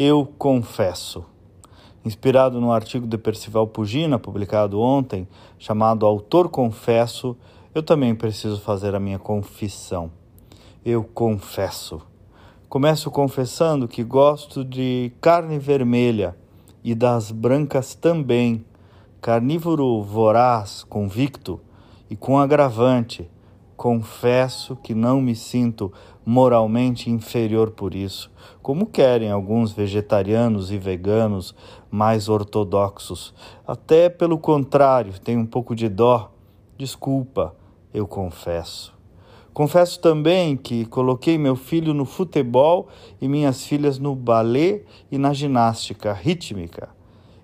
[0.00, 1.24] Eu confesso.
[2.04, 5.26] Inspirado no artigo de Percival Pugina, publicado ontem,
[5.58, 7.36] chamado Autor Confesso,
[7.74, 10.08] eu também preciso fazer a minha confissão.
[10.84, 12.00] Eu confesso.
[12.68, 16.36] Começo confessando que gosto de carne vermelha
[16.84, 18.64] e das brancas também.
[19.20, 21.60] Carnívoro voraz, convicto
[22.08, 23.28] e com agravante
[23.78, 25.92] Confesso que não me sinto
[26.26, 28.28] moralmente inferior por isso,
[28.60, 31.54] como querem alguns vegetarianos e veganos
[31.88, 33.32] mais ortodoxos.
[33.64, 36.32] Até pelo contrário, tenho um pouco de dó.
[36.76, 37.54] Desculpa,
[37.94, 38.92] eu confesso.
[39.54, 42.88] Confesso também que coloquei meu filho no futebol
[43.20, 46.97] e minhas filhas no balé e na ginástica rítmica.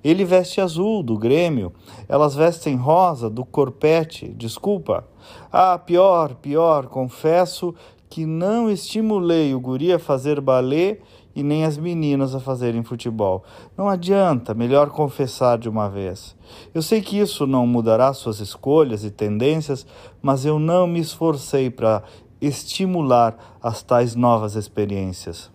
[0.04, 1.72] Ele veste azul, do Grêmio.
[2.06, 4.28] Elas vestem rosa, do Corpete.
[4.28, 5.08] Desculpa.
[5.50, 6.86] Ah, pior, pior.
[6.86, 7.74] Confesso
[8.10, 10.98] que não estimulei o guri a fazer balé
[11.34, 13.42] e nem as meninas a fazerem futebol.
[13.76, 16.36] Não adianta, melhor confessar de uma vez.
[16.73, 19.86] Eu sei que isso não mudará suas escolhas e tendências,
[20.23, 22.02] mas eu não me esforcei para
[22.40, 25.51] estimular as tais novas experiências.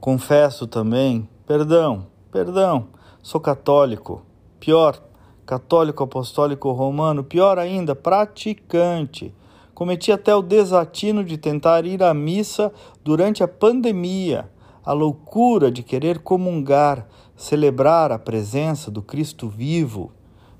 [0.00, 2.88] Confesso também, perdão, perdão,
[3.26, 4.22] Sou católico.
[4.60, 5.02] Pior,
[5.44, 7.24] católico apostólico romano.
[7.24, 9.34] Pior ainda, praticante.
[9.74, 14.48] Cometi até o desatino de tentar ir à missa durante a pandemia.
[14.84, 20.12] A loucura de querer comungar, celebrar a presença do Cristo vivo.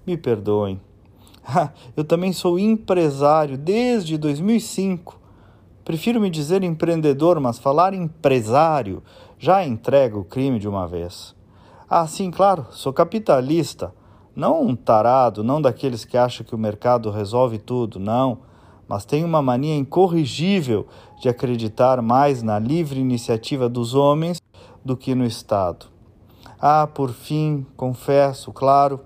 [0.05, 0.81] Me perdoem.
[1.97, 5.21] Eu também sou empresário desde 2005.
[5.85, 9.05] Prefiro me dizer empreendedor, mas falar empresário
[9.39, 11.36] já entrega o crime de uma vez.
[11.89, 13.95] Ah, sim, claro, sou capitalista.
[14.35, 18.39] Não um tarado, não daqueles que acham que o mercado resolve tudo, não.
[18.89, 20.89] Mas tenho uma mania incorrigível
[21.21, 24.43] de acreditar mais na livre iniciativa dos homens
[24.85, 25.87] do que no Estado.
[26.61, 29.01] Ah, por fim, confesso, claro,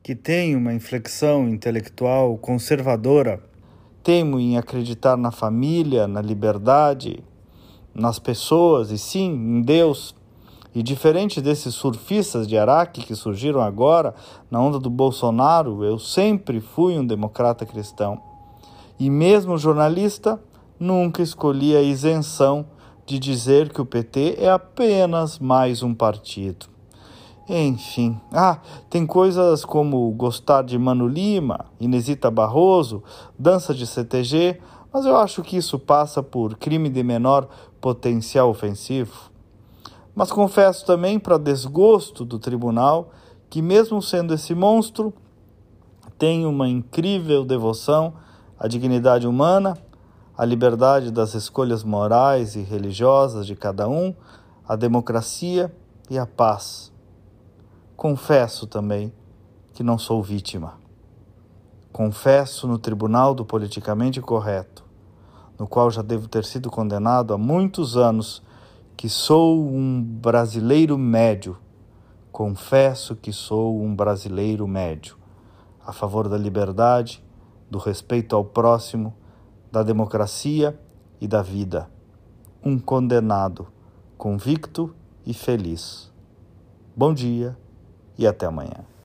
[0.00, 3.42] que tenho uma inflexão intelectual conservadora.
[4.04, 7.24] Temo em acreditar na família, na liberdade,
[7.92, 10.14] nas pessoas e sim em Deus.
[10.74, 14.14] E diferente desses surfistas de Araque que surgiram agora
[14.50, 18.20] na onda do Bolsonaro, eu sempre fui um democrata cristão.
[18.98, 20.40] E mesmo jornalista,
[20.78, 22.66] nunca escolhi a isenção
[23.06, 26.66] de dizer que o PT é apenas mais um partido.
[27.48, 28.58] Enfim, ah,
[28.90, 33.02] tem coisas como gostar de Mano Lima, Inesita Barroso,
[33.38, 34.60] dança de CTG,
[34.92, 37.48] mas eu acho que isso passa por crime de menor
[37.80, 39.30] potencial ofensivo.
[40.18, 43.10] Mas confesso também, para desgosto do tribunal,
[43.48, 45.14] que, mesmo sendo esse monstro,
[46.18, 48.14] tenho uma incrível devoção
[48.58, 49.78] à dignidade humana,
[50.36, 54.12] à liberdade das escolhas morais e religiosas de cada um,
[54.66, 55.72] à democracia
[56.10, 56.92] e à paz.
[57.96, 59.12] Confesso também
[59.72, 60.80] que não sou vítima.
[61.92, 64.84] Confesso no tribunal do politicamente correto,
[65.56, 68.42] no qual já devo ter sido condenado há muitos anos
[68.98, 71.56] que sou um brasileiro médio.
[72.32, 75.16] Confesso que sou um brasileiro médio,
[75.86, 77.24] a favor da liberdade,
[77.70, 79.14] do respeito ao próximo,
[79.70, 80.76] da democracia
[81.20, 81.88] e da vida.
[82.60, 83.68] Um condenado,
[84.16, 84.92] convicto
[85.24, 86.12] e feliz.
[86.96, 87.56] Bom dia
[88.18, 88.88] e até amanhã.